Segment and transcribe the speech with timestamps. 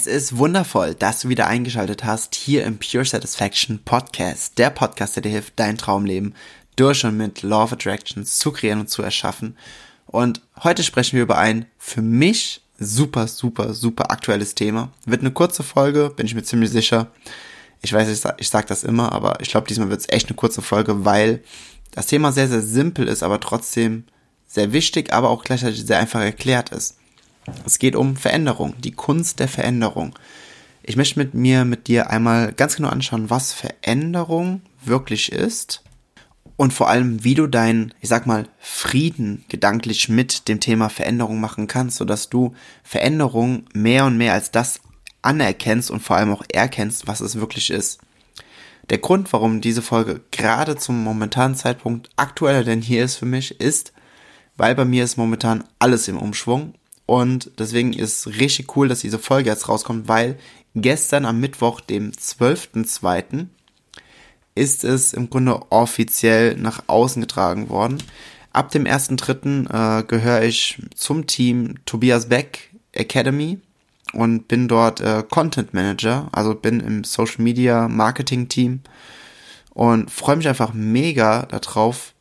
[0.00, 5.16] Es ist wundervoll, dass du wieder eingeschaltet hast hier im Pure Satisfaction Podcast, der Podcast,
[5.16, 6.34] der dir hilft, dein Traumleben
[6.74, 9.58] durch und mit Law of Attraction zu kreieren und zu erschaffen.
[10.06, 14.90] Und heute sprechen wir über ein für mich super, super, super aktuelles Thema.
[15.04, 17.08] Wird eine kurze Folge, bin ich mir ziemlich sicher.
[17.82, 18.08] Ich weiß,
[18.38, 21.42] ich sag, das immer, aber ich glaube, diesmal wird es echt eine kurze Folge, weil
[21.90, 24.04] das Thema sehr, sehr simpel ist, aber trotzdem
[24.46, 26.96] sehr wichtig, aber auch gleichzeitig sehr einfach erklärt ist.
[27.64, 30.14] Es geht um Veränderung, die Kunst der Veränderung.
[30.82, 35.82] Ich möchte mit mir, mit dir einmal ganz genau anschauen, was Veränderung wirklich ist
[36.56, 41.40] und vor allem, wie du deinen, ich sag mal, Frieden gedanklich mit dem Thema Veränderung
[41.40, 44.80] machen kannst, sodass du Veränderung mehr und mehr als das
[45.22, 48.00] anerkennst und vor allem auch erkennst, was es wirklich ist.
[48.90, 53.60] Der Grund, warum diese Folge gerade zum momentanen Zeitpunkt aktueller denn hier ist für mich,
[53.60, 53.92] ist,
[54.56, 56.74] weil bei mir ist momentan alles im Umschwung
[57.10, 60.38] und deswegen ist richtig cool, dass diese Folge jetzt rauskommt, weil
[60.76, 63.46] gestern am Mittwoch, dem 12.02.,
[64.54, 68.00] ist es im Grunde offiziell nach außen getragen worden.
[68.52, 69.98] Ab dem 1.3.
[69.98, 73.58] Äh, gehöre ich zum Team Tobias Beck Academy
[74.12, 78.82] und bin dort äh, Content Manager, also bin im Social Media Marketing Team
[79.74, 82.14] und freue mich einfach mega darauf,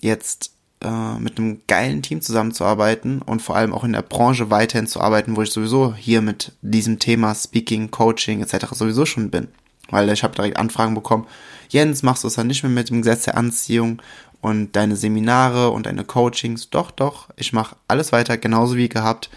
[0.00, 4.86] jetzt äh, mit einem geilen Team zusammenzuarbeiten und vor allem auch in der Branche weiterhin
[4.86, 8.66] zu arbeiten, wo ich sowieso hier mit diesem Thema Speaking, Coaching etc.
[8.72, 9.48] sowieso schon bin.
[9.88, 11.26] Weil ich habe direkt Anfragen bekommen,
[11.68, 14.02] Jens, machst du es dann nicht mehr mit dem Gesetz der Anziehung
[14.40, 16.70] und deine Seminare und deine Coachings?
[16.70, 19.30] Doch, doch, ich mache alles weiter, genauso wie gehabt.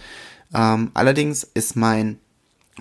[0.54, 2.18] Ähm, allerdings ist mein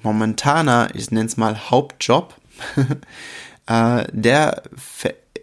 [0.03, 2.35] momentaner, ich nenne es mal Hauptjob,
[3.67, 4.63] äh, der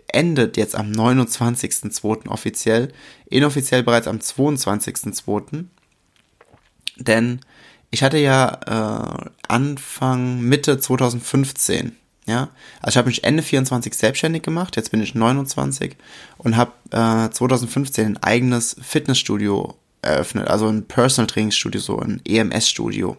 [0.07, 2.27] endet jetzt am 29.02.
[2.27, 2.91] offiziell,
[3.29, 5.66] inoffiziell bereits am 22.02.
[6.97, 7.41] Denn
[7.91, 11.95] ich hatte ja äh, Anfang, Mitte 2015,
[12.27, 12.49] ja,
[12.81, 15.95] also ich habe mich Ende 24 selbstständig gemacht, jetzt bin ich 29
[16.37, 22.22] und habe äh, 2015 ein eigenes Fitnessstudio eröffnet, also ein Personal Training Studio, so ein
[22.25, 23.17] EMS Studio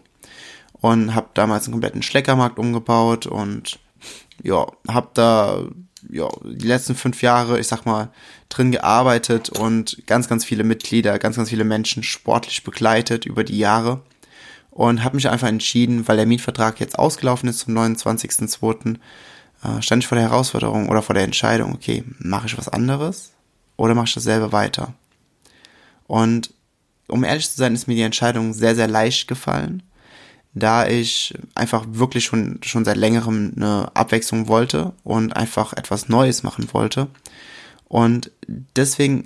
[0.81, 3.79] und habe damals einen kompletten Schleckermarkt umgebaut und
[4.43, 5.65] ja, habe da
[6.11, 8.11] ja, die letzten fünf Jahre, ich sag mal,
[8.49, 13.59] drin gearbeitet und ganz, ganz viele Mitglieder, ganz, ganz viele Menschen sportlich begleitet über die
[13.59, 14.03] Jahre
[14.71, 18.97] und habe mich einfach entschieden, weil der Mietvertrag jetzt ausgelaufen ist zum 29.02.,
[19.65, 23.33] äh, stand ich vor der Herausforderung oder vor der Entscheidung, okay, mache ich was anderes
[23.77, 24.93] oder mache ich dasselbe weiter?
[26.07, 26.53] Und
[27.09, 29.83] um ehrlich zu sein, ist mir die Entscheidung sehr, sehr leicht gefallen
[30.57, 36.43] da ich einfach wirklich schon, schon seit längerem eine Abwechslung wollte und einfach etwas Neues
[36.43, 37.09] machen wollte.
[37.89, 38.31] Und
[38.75, 39.25] deswegen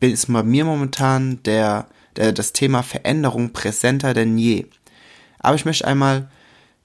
[0.00, 4.64] ist bei mir momentan der, der, das Thema Veränderung präsenter denn je.
[5.38, 6.30] Aber ich möchte einmal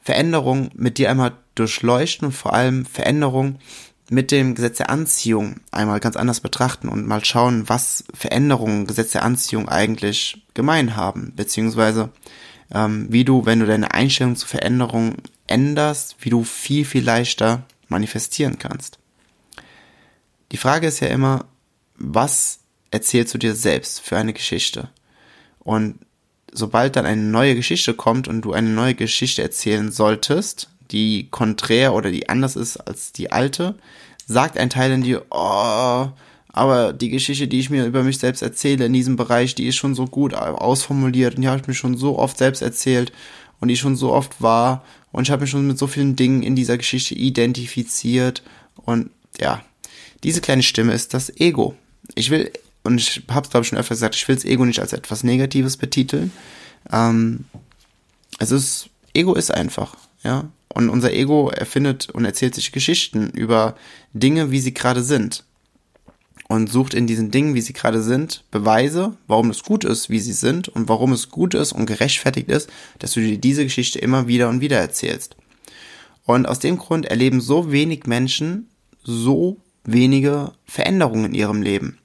[0.02, 3.60] Veränderung mit dir einmal durchleuchten und vor allem Veränderung
[4.10, 9.14] mit dem Gesetz der Anziehung einmal ganz anders betrachten und mal schauen, was Veränderungen Gesetz
[9.14, 12.10] der Anziehung eigentlich gemein haben, beziehungsweise
[12.74, 15.16] ähm, wie du, wenn du deine Einstellung zur Veränderung
[15.48, 18.98] änderst, wie du viel, viel leichter manifestieren kannst.
[20.52, 21.46] Die Frage ist ja immer,
[21.96, 22.60] was
[22.92, 24.90] erzählst du dir selbst für eine Geschichte?
[25.60, 26.00] Und
[26.52, 31.94] sobald dann eine neue Geschichte kommt und du eine neue Geschichte erzählen solltest, die konträr
[31.94, 33.76] oder die anders ist als die alte,
[34.28, 36.10] sagt ein Teil in dir, oh,
[36.54, 39.76] aber die Geschichte, die ich mir über mich selbst erzähle in diesem Bereich, die ist
[39.76, 43.12] schon so gut ausformuliert und die habe ich mir schon so oft selbst erzählt
[43.60, 46.44] und die schon so oft war und ich habe mich schon mit so vielen Dingen
[46.44, 48.44] in dieser Geschichte identifiziert
[48.76, 49.10] und
[49.40, 49.66] ja,
[50.24, 51.76] diese kleine Stimme ist das Ego.
[52.14, 52.52] Ich will,
[52.84, 54.94] und ich habe es glaube ich schon öfter gesagt, ich will das Ego nicht als
[54.94, 56.32] etwas Negatives betiteln.
[56.92, 57.46] Ähm,
[58.38, 60.50] es ist, Ego ist einfach, ja.
[60.70, 63.76] Und unser Ego erfindet und erzählt sich Geschichten über
[64.14, 65.44] Dinge, wie sie gerade sind
[66.48, 70.20] und sucht in diesen Dingen, wie sie gerade sind, Beweise, warum es gut ist, wie
[70.20, 72.70] sie sind und warum es gut ist und gerechtfertigt ist,
[73.00, 75.36] dass du dir diese Geschichte immer wieder und wieder erzählst.
[76.26, 78.70] Und aus dem Grund erleben so wenig Menschen
[79.04, 81.98] so wenige Veränderungen in ihrem Leben.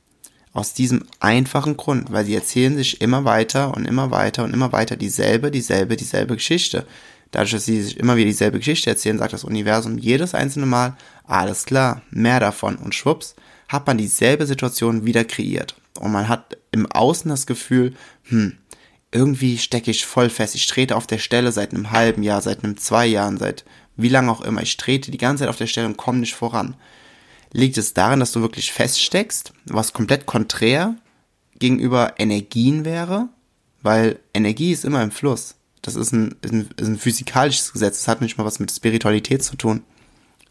[0.52, 4.72] Aus diesem einfachen Grund, weil sie erzählen sich immer weiter und immer weiter und immer
[4.72, 6.86] weiter dieselbe, dieselbe, dieselbe Geschichte.
[7.30, 10.96] Dadurch, dass sie sich immer wieder dieselbe Geschichte erzählen, sagt das Universum jedes einzelne Mal,
[11.24, 12.76] alles klar, mehr davon.
[12.76, 13.36] Und schwupps,
[13.68, 15.76] hat man dieselbe Situation wieder kreiert.
[16.00, 17.94] Und man hat im Außen das Gefühl,
[18.24, 18.56] hm,
[19.12, 20.54] irgendwie stecke ich voll fest.
[20.54, 23.64] Ich trete auf der Stelle seit einem halben Jahr, seit einem zwei Jahren, seit
[23.96, 24.62] wie lange auch immer.
[24.62, 26.76] Ich trete die ganze Zeit auf der Stelle und komme nicht voran.
[27.52, 30.94] Liegt es daran, dass du wirklich feststeckst, was komplett konträr
[31.58, 33.28] gegenüber Energien wäre?
[33.82, 35.54] Weil Energie ist immer im Fluss.
[35.82, 37.98] Das ist ein, ein, ist ein physikalisches Gesetz.
[37.98, 39.82] Das hat nicht mal was mit Spiritualität zu tun.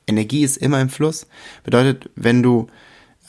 [0.08, 1.28] Energie ist immer im Fluss.
[1.64, 2.68] Bedeutet, wenn du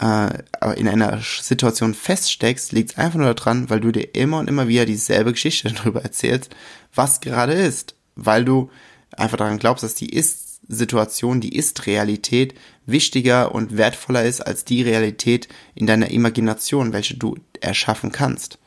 [0.00, 0.43] äh,
[0.77, 4.69] in einer Situation feststeckst, liegt es einfach nur daran, weil du dir immer und immer
[4.69, 6.50] wieder dieselbe Geschichte darüber erzählst,
[6.95, 7.95] was gerade ist.
[8.15, 8.71] Weil du
[9.12, 12.55] einfach daran glaubst, dass die Ist-Situation, die Ist-Realität
[12.87, 18.59] wichtiger und wertvoller ist als die Realität in deiner Imagination, welche du erschaffen kannst.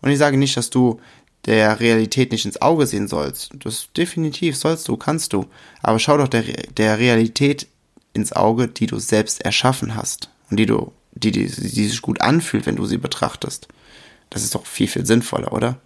[0.00, 1.00] Und ich sage nicht, dass du
[1.46, 3.50] der Realität nicht ins Auge sehen sollst.
[3.64, 5.46] Das definitiv sollst du, kannst du.
[5.82, 7.66] Aber schau doch der, der Realität
[8.12, 12.20] ins Auge, die du selbst erschaffen hast und die du, die, die, die sich gut
[12.20, 13.68] anfühlt, wenn du sie betrachtest.
[14.30, 15.80] Das ist doch viel, viel sinnvoller, oder?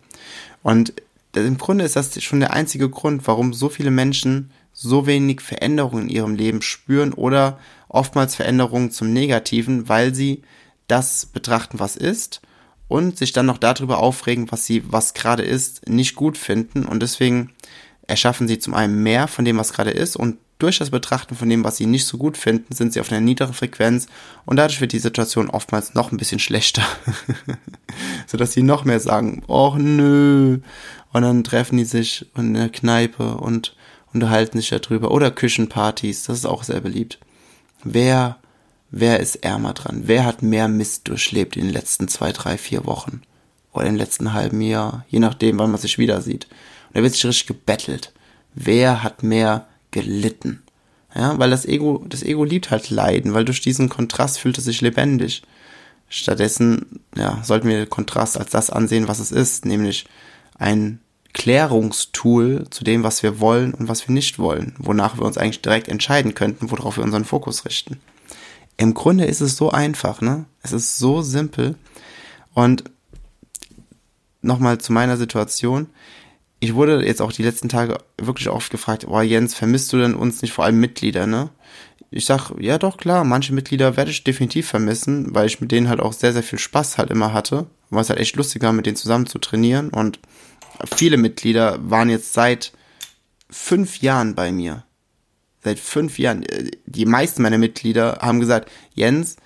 [0.63, 0.93] Und
[1.35, 6.09] im Grunde ist das schon der einzige Grund, warum so viele Menschen so wenig Veränderungen
[6.09, 7.59] in ihrem Leben spüren oder
[7.89, 10.43] oftmals Veränderungen zum Negativen, weil sie
[10.89, 12.41] das betrachten, was ist
[12.89, 17.01] und sich dann noch darüber aufregen, was sie, was gerade ist, nicht gut finden und
[17.01, 17.53] deswegen
[18.07, 21.49] erschaffen sie zum einen mehr von dem, was gerade ist und durch das Betrachten von
[21.49, 24.07] dem, was sie nicht so gut finden, sind sie auf einer niederen Frequenz
[24.45, 26.85] und dadurch wird die Situation oftmals noch ein bisschen schlechter.
[28.27, 30.59] Sodass sie noch mehr sagen, oh nö.
[31.13, 33.77] Und dann treffen die sich in der Kneipe und
[34.13, 35.11] unterhalten sich darüber.
[35.11, 37.19] Oder Küchenpartys, das ist auch sehr beliebt.
[37.83, 38.39] Wer,
[38.91, 40.03] wer ist ärmer dran?
[40.07, 43.23] Wer hat mehr Mist durchlebt in den letzten zwei, drei, vier Wochen?
[43.73, 45.05] Oder im letzten halben Jahr?
[45.09, 46.47] Je nachdem, wann man sich wieder sieht.
[46.89, 48.13] Und da wird sich richtig gebettelt.
[48.55, 50.63] Wer hat mehr gelitten.
[51.15, 54.65] Ja, weil das Ego, das Ego liebt halt Leiden, weil durch diesen Kontrast fühlt es
[54.65, 55.43] sich lebendig.
[56.09, 60.07] Stattdessen, ja, sollten wir den Kontrast als das ansehen, was es ist, nämlich
[60.59, 60.99] ein
[61.33, 65.63] Klärungstool zu dem, was wir wollen und was wir nicht wollen, wonach wir uns eigentlich
[65.63, 68.01] direkt entscheiden könnten, worauf wir unseren Fokus richten.
[68.77, 70.47] Im Grunde ist es so einfach, ne?
[70.63, 71.77] Es ist so simpel.
[72.55, 72.85] Und
[74.43, 75.87] nochmal zu meiner Situation
[76.65, 80.15] ich wurde jetzt auch die letzten Tage wirklich oft gefragt, oh Jens, vermisst du denn
[80.15, 81.51] uns nicht vor allem Mitglieder, ne?
[82.11, 85.89] Ich sag, ja doch klar, manche Mitglieder werde ich definitiv vermissen, weil ich mit denen
[85.89, 87.67] halt auch sehr, sehr viel Spaß halt immer hatte.
[87.91, 89.91] Weil es halt echt lustig war, mit denen zusammen zu trainieren.
[89.91, 90.21] Und
[90.97, 92.73] viele Mitglieder waren jetzt seit
[93.51, 94.85] fünf Jahren bei mir.
[95.63, 96.47] Seit fünf Jahren.
[96.87, 99.37] Die meisten meiner Mitglieder haben gesagt, Jens,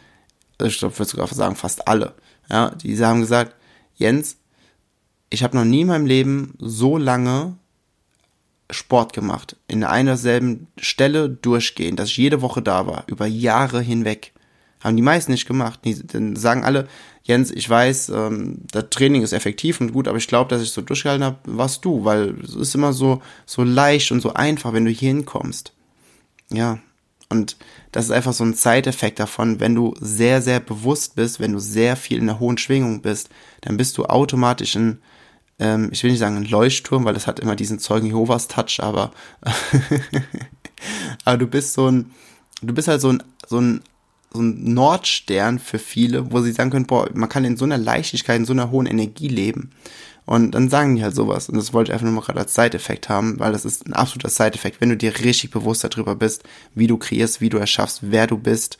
[0.62, 2.14] ich glaube, ich würde sogar sagen fast alle,
[2.50, 3.56] ja, die haben gesagt,
[3.96, 4.36] Jens,
[5.30, 7.56] ich habe noch nie in meinem Leben so lange
[8.70, 9.56] Sport gemacht.
[9.66, 14.32] In einer selben Stelle durchgehend, dass ich jede Woche da war, über Jahre hinweg.
[14.80, 15.80] Haben die meisten nicht gemacht.
[15.84, 16.86] Die, dann sagen alle,
[17.24, 20.70] Jens, ich weiß, ähm, das Training ist effektiv und gut, aber ich glaube, dass ich
[20.70, 24.72] so durchgehalten habe, warst du, weil es ist immer so, so leicht und so einfach,
[24.72, 25.72] wenn du hier hinkommst.
[26.50, 26.78] Ja.
[27.30, 27.56] Und
[27.92, 31.58] das ist einfach so ein Zeiteffekt davon, wenn du sehr, sehr bewusst bist, wenn du
[31.58, 33.28] sehr viel in der hohen Schwingung bist,
[33.60, 34.98] dann bist du automatisch in,
[35.58, 38.80] ähm, ich will nicht sagen ein Leuchtturm, weil das hat immer diesen Zeugen Jehovas Touch,
[38.80, 39.12] aber,
[41.24, 42.10] aber du bist so ein,
[42.62, 43.80] du bist halt so ein, so ein,
[44.32, 47.78] so ein Nordstern für viele, wo sie sagen können, boah, man kann in so einer
[47.78, 49.70] Leichtigkeit, in so einer hohen Energie leben.
[50.26, 51.48] Und dann sagen die halt sowas.
[51.48, 53.94] Und das wollte ich einfach nur mal gerade als Side-Effekt haben, weil das ist ein
[53.94, 58.00] absoluter Side-Effekt, wenn du dir richtig bewusst darüber bist, wie du kreierst, wie du erschaffst,
[58.02, 58.76] wer du bist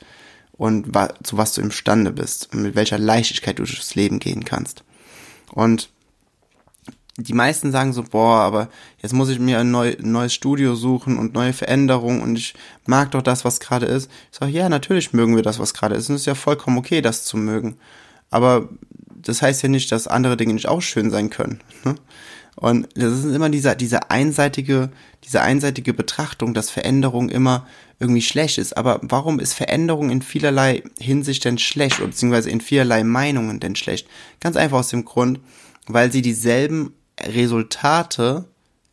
[0.51, 4.83] und zu was du imstande bist und mit welcher Leichtigkeit du durchs Leben gehen kannst.
[5.51, 5.89] Und
[7.19, 8.69] die meisten sagen so, boah, aber
[9.01, 12.53] jetzt muss ich mir ein, neu, neues Studio suchen und neue Veränderungen und ich
[12.85, 14.09] mag doch das, was gerade ist.
[14.31, 16.09] Ich sage, ja, natürlich mögen wir das, was gerade ist.
[16.09, 17.77] Und es ist ja vollkommen okay, das zu mögen.
[18.29, 18.69] Aber
[19.07, 21.59] das heißt ja nicht, dass andere Dinge nicht auch schön sein können.
[21.83, 21.95] Ne?
[22.55, 24.89] Und das ist immer dieser, diese einseitige,
[25.23, 27.65] diese einseitige Betrachtung, dass Veränderung immer
[27.99, 28.75] irgendwie schlecht ist.
[28.75, 34.07] Aber warum ist Veränderung in vielerlei Hinsicht denn schlecht, beziehungsweise in vielerlei Meinungen denn schlecht?
[34.41, 35.39] Ganz einfach aus dem Grund,
[35.87, 38.45] weil sie dieselben Resultate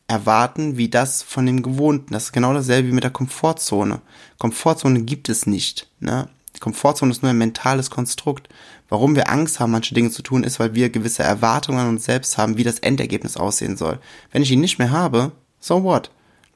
[0.07, 2.13] erwarten wie das von dem Gewohnten.
[2.13, 4.01] Das ist genau dasselbe wie mit der Komfortzone.
[4.37, 5.87] Komfortzone gibt es nicht.
[5.99, 6.29] Ne?
[6.59, 8.49] Komfortzone ist nur ein mentales Konstrukt.
[8.89, 12.05] Warum wir Angst haben, manche Dinge zu tun, ist, weil wir gewisse Erwartungen an uns
[12.05, 13.99] selbst haben, wie das Endergebnis aussehen soll.
[14.31, 16.09] Wenn ich ihn nicht mehr habe, so what?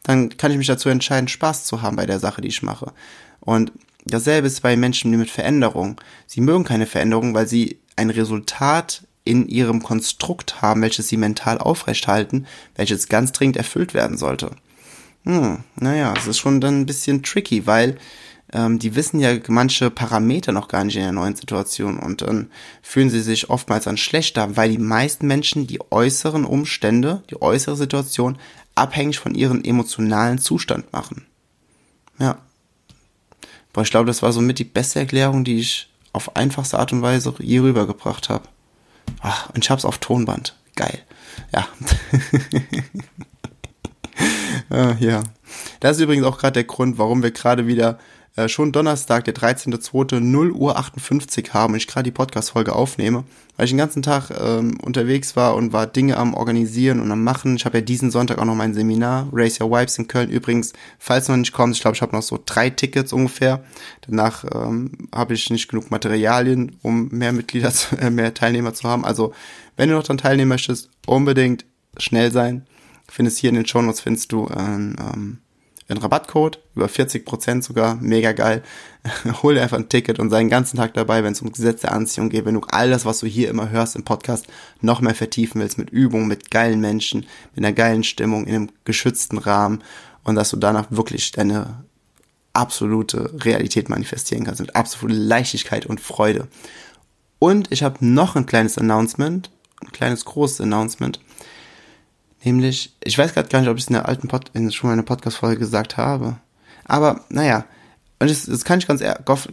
[0.04, 2.94] Dann kann ich mich dazu entscheiden, Spaß zu haben bei der Sache, die ich mache.
[3.42, 3.72] Und
[4.06, 6.00] dasselbe ist bei Menschen mit Veränderung.
[6.26, 11.58] Sie mögen keine Veränderung, weil sie ein Resultat in ihrem Konstrukt haben, welches sie mental
[11.58, 14.52] aufrechthalten, welches ganz dringend erfüllt werden sollte.
[15.24, 17.98] Hm, naja, es ist schon dann ein bisschen tricky, weil
[18.54, 22.50] ähm, die wissen ja manche Parameter noch gar nicht in der neuen Situation und dann
[22.82, 27.76] fühlen sie sich oftmals dann schlechter, weil die meisten Menschen die äußeren Umstände, die äußere
[27.76, 28.38] Situation
[28.76, 31.26] abhängig von ihrem emotionalen Zustand machen.
[32.20, 32.38] Ja.
[33.74, 37.02] Boah, ich glaube, das war somit die beste Erklärung, die ich auf einfachste Art und
[37.02, 38.50] Weise je rübergebracht habe.
[39.22, 40.56] Ach, und ich hab's auf Tonband.
[40.76, 41.00] Geil.
[41.54, 41.68] Ja.
[44.70, 45.24] ah, ja.
[45.80, 48.00] Das ist übrigens auch gerade der Grund, warum wir gerade wieder
[48.36, 50.20] äh, schon Donnerstag, der 13.2.
[50.20, 53.26] 0 Uhr 58 haben und ich gerade die Podcast-Folge aufnehme,
[53.58, 57.24] weil ich den ganzen Tag ähm, unterwegs war und war Dinge am Organisieren und am
[57.24, 57.58] Machen.
[57.58, 60.30] Ich habe ja diesen Sonntag auch noch mein Seminar, Race Your Wipes in Köln.
[60.30, 63.64] Übrigens, falls noch nicht kommt, ich glaube, ich habe noch so drei Tickets ungefähr.
[64.08, 68.88] Danach ähm, habe ich nicht genug Materialien, um mehr Mitglieder, zu, äh, mehr Teilnehmer zu
[68.88, 69.04] haben.
[69.04, 69.34] Also,
[69.76, 71.66] wenn du noch dran teilnehmen möchtest, unbedingt
[71.98, 72.66] schnell sein.
[73.10, 75.40] Findest hier in den Show Notes findest du ein ähm,
[75.92, 78.64] einen Rabattcode, über 40 Prozent sogar, mega geil.
[79.44, 81.92] Hol dir einfach ein Ticket und sei den ganzen Tag dabei, wenn es um Gesetze
[81.92, 84.48] Anziehung geht, wenn du all das, was du hier immer hörst im Podcast,
[84.82, 88.70] noch mehr vertiefen willst, mit Übungen, mit geilen Menschen, mit einer geilen Stimmung, in einem
[88.86, 89.84] geschützten Rahmen
[90.24, 91.84] und dass du danach wirklich deine
[92.54, 96.48] absolute Realität manifestieren kannst, mit absoluter Leichtigkeit und Freude.
[97.40, 99.50] Und ich habe noch ein kleines Announcement,
[99.82, 101.20] ein kleines großes Announcement.
[102.44, 104.90] Nämlich, ich weiß gerade gar nicht, ob ich es in der alten Pod, in schon
[104.90, 106.38] mal einer Podcast-Folge gesagt habe.
[106.86, 107.66] Aber, naja,
[108.20, 109.02] und das, das kann ich ganz,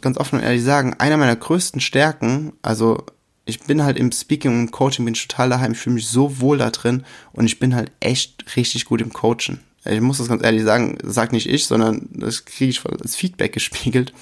[0.01, 3.05] ganz offen und ehrlich sagen, einer meiner größten Stärken, also
[3.47, 6.41] ich bin halt im Speaking und Coaching, bin ich total daheim, ich fühle mich so
[6.41, 9.61] wohl da drin und ich bin halt echt richtig gut im Coachen.
[9.87, 13.17] Ich muss das ganz ehrlich sagen, das sagt nicht ich, sondern das kriege ich als
[13.17, 14.13] Feedback gespiegelt.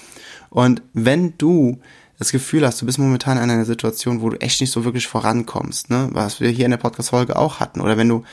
[0.49, 1.81] Und wenn du
[2.19, 5.07] das Gefühl hast, du bist momentan in einer Situation, wo du echt nicht so wirklich
[5.07, 8.23] vorankommst, ne, was wir hier in der Podcast-Folge auch hatten, oder wenn du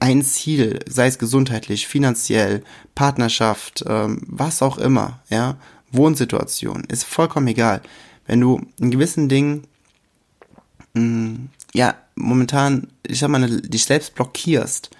[0.00, 2.62] ein Ziel, sei es gesundheitlich, finanziell,
[2.94, 5.56] Partnerschaft, ähm, was auch immer, ja,
[5.92, 7.82] Wohnsituation, ist vollkommen egal.
[8.26, 9.66] Wenn du in gewissen Dingen,
[10.94, 14.90] mh, mm, ja, momentan, ich sag mal, dich selbst blockierst,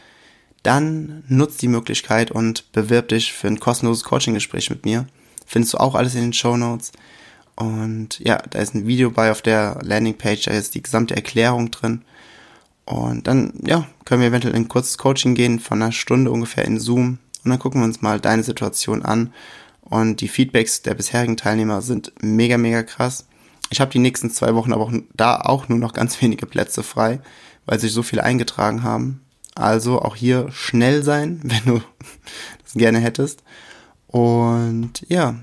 [0.62, 5.06] dann nutzt die Möglichkeit und bewirb dich für ein kostenloses Coaching-Gespräch mit mir.
[5.46, 6.92] Findest du auch alles in den Show Notes.
[7.54, 11.70] Und ja, da ist ein Video bei auf der Landingpage, da ist die gesamte Erklärung
[11.70, 12.02] drin.
[12.86, 16.64] Und dann, ja, können wir eventuell in ein kurzes Coaching gehen von einer Stunde ungefähr
[16.64, 17.18] in Zoom.
[17.44, 19.32] Und dann gucken wir uns mal deine Situation an.
[19.82, 23.26] Und die Feedbacks der bisherigen Teilnehmer sind mega, mega krass.
[23.70, 26.82] Ich habe die nächsten zwei Wochen aber auch da auch nur noch ganz wenige Plätze
[26.82, 27.20] frei,
[27.66, 29.20] weil sich so viele eingetragen haben.
[29.56, 31.80] Also auch hier schnell sein, wenn du
[32.62, 33.42] das gerne hättest.
[34.06, 35.34] Und ja,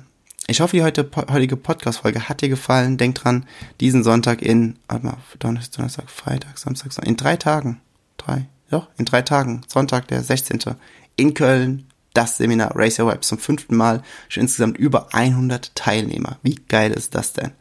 [0.48, 2.98] ich hoffe, die heutige Podcast-Folge hat dir gefallen.
[2.98, 3.46] Denk dran,
[3.80, 7.80] diesen Sonntag in, warte mal, Donnerstag, Freitag, Samstag, in drei Tagen,
[8.18, 10.60] drei, ja, in drei Tagen, Sonntag, der 16.
[11.16, 16.38] in Köln, das Seminar Racer Web zum fünften Mal, schon insgesamt über 100 Teilnehmer.
[16.44, 17.52] Wie geil ist das denn?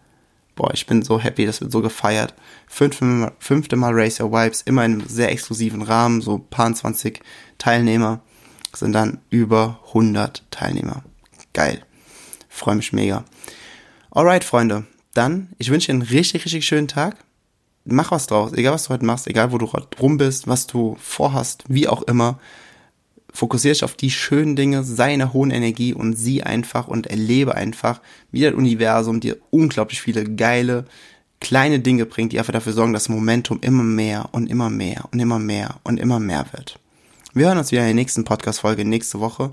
[0.57, 2.35] Boah, ich bin so happy, das wird so gefeiert.
[2.67, 7.21] Fünfte, fünfte Mal Racer Vibes, immer in einem sehr exklusiven Rahmen, so paar 20
[7.59, 8.21] Teilnehmer,
[8.75, 11.05] sind dann über 100 Teilnehmer.
[11.53, 11.83] Geil.
[12.53, 13.25] Freue mich mega.
[14.11, 14.85] Alright, Freunde.
[15.15, 17.17] Dann, ich wünsche dir einen richtig, richtig schönen Tag.
[17.85, 18.53] Mach was draus.
[18.53, 19.69] Egal, was du heute machst, egal, wo du
[20.01, 22.39] rum bist, was du vorhast, wie auch immer.
[23.33, 27.07] Fokussiere dich auf die schönen Dinge, sei in der hohen Energie und sieh einfach und
[27.07, 30.85] erlebe einfach, wie das Universum dir unglaublich viele geile,
[31.41, 35.19] kleine Dinge bringt, die einfach dafür sorgen, dass Momentum immer mehr und immer mehr und
[35.19, 36.79] immer mehr und immer mehr wird.
[37.33, 39.53] Wir hören uns wieder in der nächsten Podcast-Folge nächste Woche.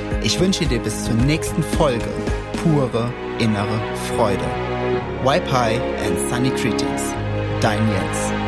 [0.23, 2.07] Ich wünsche dir bis zur nächsten Folge
[2.63, 4.45] pure innere Freude.
[5.23, 7.13] Wipe High and Sunny Greetings.
[7.61, 8.40] Dein Jens.